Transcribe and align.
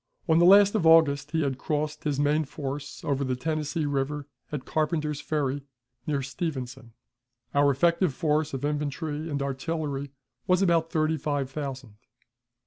On 0.27 0.39
the 0.39 0.45
last 0.45 0.73
of 0.73 0.87
August 0.87 1.29
he 1.29 1.43
had 1.43 1.59
crossed 1.59 2.05
his 2.05 2.19
main 2.19 2.43
force 2.43 3.03
over 3.05 3.23
the 3.23 3.35
Tennessee 3.35 3.85
River 3.85 4.25
at 4.51 4.65
Carpenter's 4.65 5.21
Ferry, 5.21 5.61
near 6.07 6.23
Stevenson. 6.23 6.93
Our 7.53 7.69
effective 7.69 8.11
force 8.11 8.51
of 8.55 8.65
infantry 8.65 9.29
and 9.29 9.43
artillery 9.43 10.09
was 10.47 10.63
about 10.63 10.89
thirty 10.91 11.17
five 11.17 11.51
thousand. 11.51 11.97